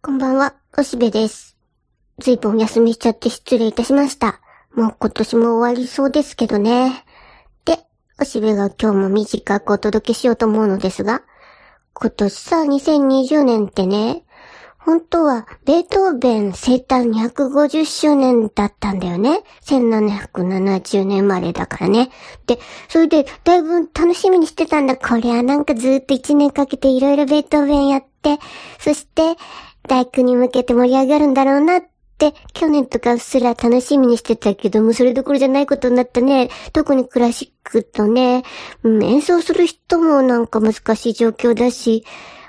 [0.00, 1.56] こんばんは、おしべです。
[2.20, 4.40] ずいぶんお休みしちゃって失礼いたしました。
[4.72, 7.04] もう今年も終わりそうですけどね。
[7.64, 7.80] で、
[8.20, 11.22] おしべが今日も短くお届けしようと思うのですが、
[11.94, 14.22] 今年さ、2020年ってね、
[14.78, 19.42] 本当は、ベートーベン生誕250周年だったんだよね。
[19.62, 22.10] 1770年生まれだからね。
[22.46, 24.96] で、それで、だいぶ楽しみにしてたんだ。
[24.96, 28.38] こりゃなんかずっと1年かけていろいろベートーベンやって、
[28.78, 29.36] そして、
[29.88, 31.82] 大工に向けて盛り上がるんだろうなっ
[32.18, 36.50] て、去年とかすら楽しみにしてたけども、それどころじゃないことになったね。
[36.72, 38.44] 特にクラシックとね、
[38.82, 42.04] うん、演奏する人もなんか難しい状況だし、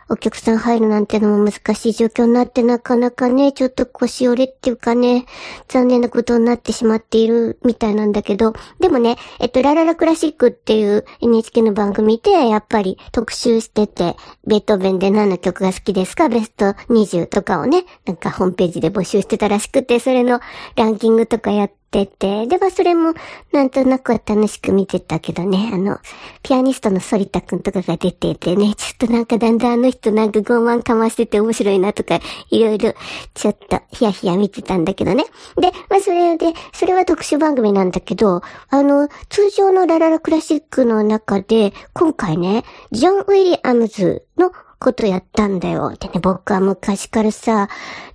[0.10, 5.26] お客さん入るなんてのも難しい状況になってなかなかね、ちょっと腰折れっていうかね、
[5.68, 14.16] 残念なことになってしまっているみたいなんだけど、でもね、えっと、ラララクラシックっていう NHK の番組で、やっぱり特集してて、
[14.48, 20.40] ベートーベンで何の曲が好きですかベスト20とかをね、なんかホームページで募集してたらしくて、それの
[20.76, 23.14] ランキングとかやってて、でもそれも
[23.52, 25.98] なんとなくは楽しく見てたけどね、あの、
[26.44, 32.94] ピアニストの反田くんとかが出ててね、ちょっとなんかだんだんあの人なんか傲慢かましてて面白いなとか、いろいろ
[33.34, 35.26] ちょっとヒヤヒヤ見てたんだけどね。
[35.58, 45.94] で、まあそれで、それは特集番組なんだけど、あの、通常のラララクラシックの中で、今回ね、ジョン・ウィリアムズのことやったんだよ。
[46.00, 47.68] でね、僕は昔からさ、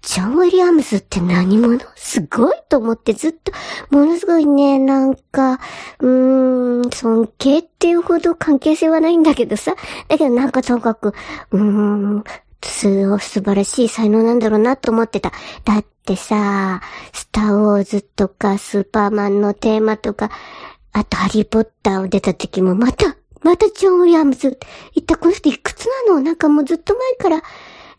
[0.02, 1.78] ジョン・ウィリアムズって何者？
[1.94, 3.52] すごいと思ってずっと、
[3.90, 5.60] ものすごいね、なんか、
[6.00, 9.74] うーん、尊敬っていうほど関係性はないんだけどさ。
[10.08, 11.12] だけどなんかとにかく、
[11.50, 12.24] うーん、
[12.62, 15.32] す、素晴らしい才能なんだろうなと思ってた。
[15.64, 16.80] だってさ、
[17.12, 20.30] スターウォーズとかスーパーマンのテーマとか、
[20.92, 23.16] あとハリーポッターを出た時もまた、
[23.54, 24.58] またジョン・ウィリアムズ。
[24.94, 26.20] 一体この人いくつなの？
[26.20, 27.40] なんかもうずっと前から、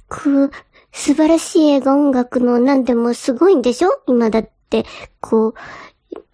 [0.10, 0.52] こう、
[0.92, 4.02] 素晴らしい映画音楽の何でもすごいんでしょ？
[4.06, 4.86] 今だって、
[5.22, 5.54] こ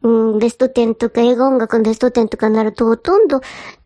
[0.01, 3.41] う、うん、ベスト10とか映画音楽のベスト10とかになるとほとんど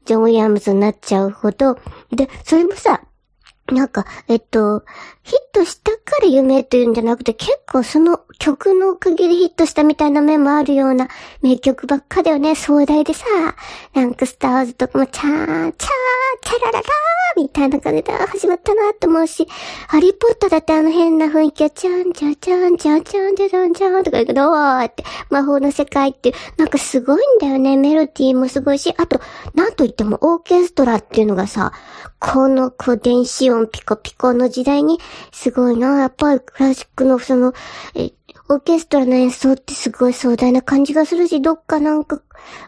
[0.05, 1.77] ジョン・ウィリアムズになっちゃうほど。
[2.11, 3.01] で、それもさ、
[3.71, 4.83] なんか、えっと、
[5.23, 11.07] ヒットしたから有名というんじゃなくて、結構その曲のおかげでヒットしたみたいな面もあるような
[11.41, 13.25] 名曲ばっかだよね、壮大でさ。
[13.95, 19.47] なんかスターズとかも、チャー、チャー、チャラララーみたいな感じで始まったなと思うし、
[19.87, 27.77] ハリーポッターだってあの変な雰囲気は、チャンチャチャンチャチャンチャチャンチャンとか言うけど、おーって、魔法の世界っていう、なんかすごいんだよね。
[27.77, 29.19] メロディーもすごいし、あと、
[29.55, 31.71] なんといってもオーケストラっていうのがさ、
[32.19, 33.25] この、こう、電
[33.55, 34.99] 音ピコピコの時代に、
[35.31, 35.99] すごいな。
[35.99, 37.53] やっぱりクラシックのその、
[37.95, 38.11] え、
[38.47, 42.21] オーケストラの演奏ってすごい壮大な感じがするし、どっかなんか、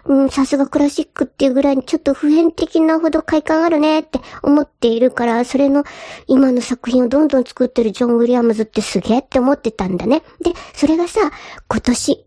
[0.05, 5.83] うん、さすがクラシックっていうぐらいにちょっと普遍的なほど快感あるねって思っているから、それの
[6.25, 10.23] 今の作品をどんどん作ってるジョン・ウィリアムズってすげえって思ってたんだね。
[10.41, 11.19] で、それがさ、
[11.67, 12.26] 今年、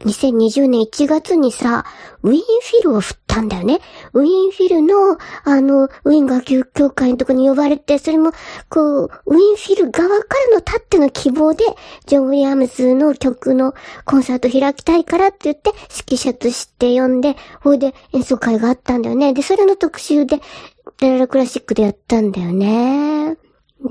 [0.00, 1.84] 2020年1月にさ、
[2.22, 3.80] ウィーンフィルを振ったんだよね。
[4.12, 8.32] ウィーンフィルの、あの、ウィーン楽曲協会のとこに呼ばれて、それも、
[8.68, 11.64] こう、ウィーンフィル側からのたっての希望で、
[12.06, 19.32] ジョン・ウィリアムズの曲のコンサート開きたいからって言って、指揮者として呼んで、ほいで演奏会があったんだよね。
[19.32, 20.40] で、それの特集で、
[21.00, 23.36] ララクラシックでやったんだよね。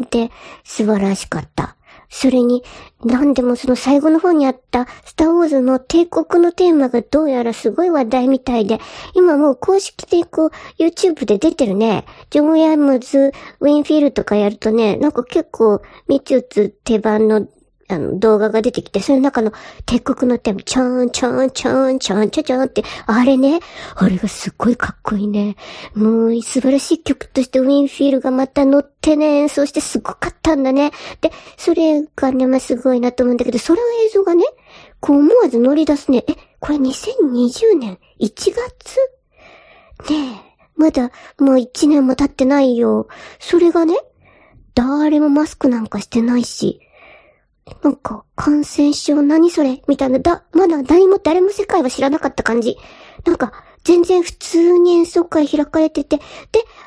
[0.09, 0.31] で、
[0.63, 1.75] 素晴らしかった。
[2.13, 2.63] それに、
[3.03, 8.79] なんでもその最後の方にあった、スターウォーズの帝国のテーマがどうやらすごい話題みたいで、
[9.15, 12.05] 今もう公式でこう、YouTube で出てるね。
[12.29, 17.47] ジョン・ウィアムズ、ウィンフィールとかやるとね、なんか結構、三つ打つ手番の、
[17.89, 19.51] あの、動画が出てきて、その中の
[19.85, 23.59] 帝国のテーマ、チャーン、チャーン、チャーン、チャーン、チャチャーンって、あれね、
[23.95, 25.55] あれがすっごいかっこいいね。
[25.93, 30.91] もう、素晴らしい曲としてウィンフィールがまた乗ってね、演奏してすごかったんだね。
[31.21, 34.45] で、それがね、まあ、すごいなと思うんだけど、それの映像がね、
[34.99, 36.23] こう思わず乗り出すね。
[36.27, 38.53] え、これ2020年1月
[40.09, 43.07] ねえ、まだもう1年も経ってないよ。
[43.39, 43.95] それがね、
[44.75, 46.79] 誰もマスクなんかしてないし、
[47.81, 52.77] なんか、感染症何それみたいな、だ、まだ何も誰も世界は知らなかった感じ。
[53.25, 56.23] なんか、全然普通に演奏会開かれてて、で、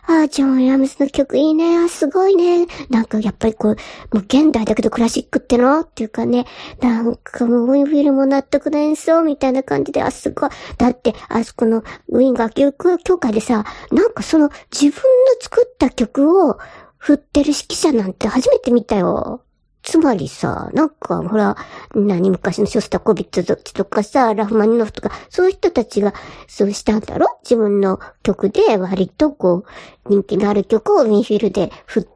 [0.07, 2.67] ああ、ジョン・ウィリアムズの曲いいね、あすごいね。
[2.89, 3.77] なんかやっぱりこう、
[4.15, 5.81] もう現代だけどクラシックっての？
[5.81, 6.47] っていうかね、
[6.81, 10.51] なんかもうウィンフィルも納得の演奏みたいな感じで、あ、すごい。
[10.79, 15.03] だって、あそこのウィン楽曲協会でさ、なんかその自分の
[15.41, 16.59] 作った曲を
[16.97, 19.43] 振ってる指揮者なんて初めて見たよ。
[19.87, 21.57] つまりさ、なんか、ほら、
[21.95, 26.13] 何昔のショスタコビッツとかさ、ラフマニノフとか、そういう人たちが、
[26.49, 27.39] そうしたんだろ？
[27.45, 32.11] 自分の曲で割とこう、人気のある曲をウィンフィルで振って、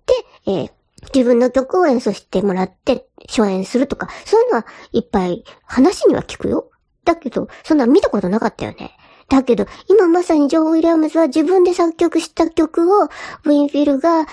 [0.47, 0.71] えー
[1.15, 6.71] 自分の曲を演奏してもらって、初演するとか、そういうのはいっぱい話には聞くよ。
[7.07, 8.99] だけど、そんな見たことなかったよね。
[9.31, 14.27] だけど、今まさにジョー・ウィリアムズは自分で作曲した曲を、ウィンフィルが、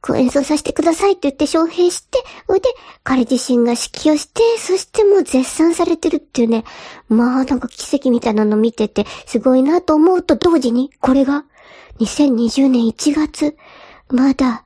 [0.00, 2.68] こう演奏させてくださいって言って招聘して、それで、
[3.02, 6.64] 彼自身が指揮をして、そしてもう絶賛されてるっていうね。
[7.08, 11.44] まあ、なんか奇跡みたいなの見てて、すごいなと思うと同時に、これが、
[12.00, 13.56] 2020年1月、
[14.08, 14.64] まだ、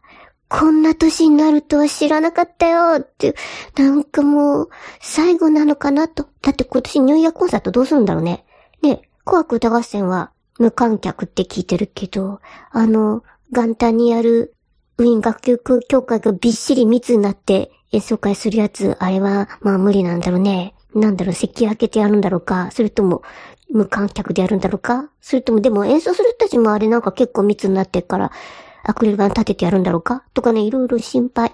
[0.49, 3.35] こんな年になるとは知らなかったよって、
[3.78, 4.69] なんかもう、
[5.00, 6.26] 最後なのかなと。
[6.43, 8.44] だって今年ニューイヤーコンサートどうするんだろうね。
[8.82, 12.40] ね、紅白歌合戦は無観客って聞いてるけど、
[12.70, 14.55] あの、元旦にやる
[15.02, 20.75] ウィーン楽曲協会がびっしり密になって演奏会するやつ、あれは、まあ無理なんだろうね。
[20.94, 23.22] なんだろう、席開けてやるんだろうか、それとも、
[23.69, 28.31] 無観客でやるんだろうかそれとも、でも演奏する人たちもあれなんか結構密になってから、
[28.84, 31.52] アクリル板立ててやるんだろうかとかね、いろいろ心配。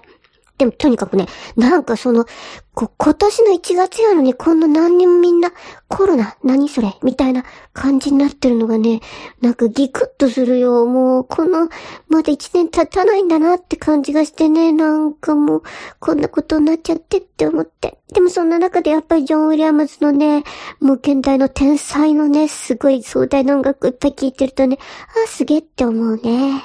[0.59, 1.25] でも、とにかくね、
[1.55, 2.25] なんかその、
[2.73, 5.53] こ今年の1月やのにこんな何人もみんな、
[5.87, 8.99] コロナ、何それみたいな感じになってるのがね、
[9.41, 10.85] なんかギクッとするよ。
[10.85, 11.69] もう、この、
[12.09, 15.63] まだ1年経たないんだなって感じがしてね、なんかもう、
[16.01, 17.97] こんなことになっちゃってって思って。
[18.13, 20.43] でもそんな中でやっぱりジョン・ウィリアムズのね、
[20.81, 26.49] もう現代の天才のね、すごい壮大な音楽いっぱい聴いてるとね、ああ、すげえって思うね。
[26.51, 26.57] や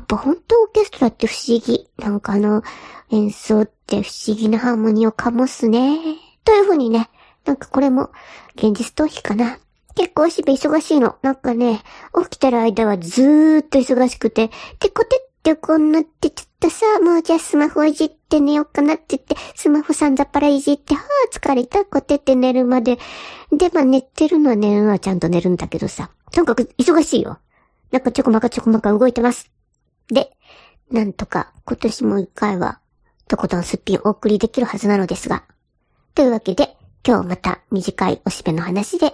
[0.00, 1.88] っぱ本当オーケストラって不思議。
[1.98, 2.62] なんかあの、
[3.10, 5.98] 演奏って不思議なハーモニーを醸すね。
[6.44, 7.08] というふうにね、
[7.44, 8.10] なんかこれも
[8.56, 9.58] 現実逃避かな。
[9.94, 11.16] 結構おしべ忙しいの。
[11.22, 11.82] なんかね、
[12.22, 22.98] 起きてる間はずーっと忙しくて、で、こてってこうなってちょっとさ、もうじゃあスマホいじって寝ようかなって言って、スマホさんざっぱらいじって、はあ、疲れた、こてって寝るまで。
[23.50, 26.10] で、まあ寝てるのは寝るのはちゃんと寝るんだけどさ。
[26.32, 27.38] とにかく忙しいよ。
[27.90, 29.50] なんかちょこまかちょこまか動いてます。
[30.08, 30.30] で、
[30.90, 32.80] なんとか今年も一回は、
[33.28, 35.44] とことんすっぴんお送りできるはずなのですが。
[36.14, 36.76] というわけで、
[37.06, 39.12] 今日また短いおしべの話で、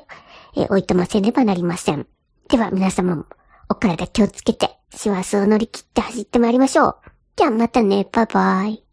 [0.56, 2.06] えー、おいとませねばなりません。
[2.48, 3.26] では皆様も、
[3.68, 6.96] お体気をつけて、師走を乗り切って走ってまいりましょう。
[7.36, 8.83] じゃあまたね、バイバイ。